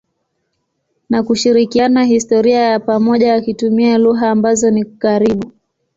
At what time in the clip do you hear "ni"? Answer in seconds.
4.71-4.85